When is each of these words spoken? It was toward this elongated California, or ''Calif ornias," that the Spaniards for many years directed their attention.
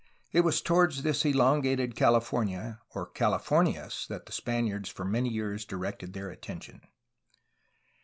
It 0.31 0.41
was 0.41 0.61
toward 0.63 0.93
this 0.93 1.25
elongated 1.25 1.95
California, 1.95 2.79
or 2.95 3.05
''Calif 3.11 3.45
ornias," 3.49 4.07
that 4.07 4.25
the 4.25 4.31
Spaniards 4.31 4.89
for 4.89 5.05
many 5.05 5.29
years 5.29 5.63
directed 5.63 6.13
their 6.13 6.31
attention. 6.31 6.81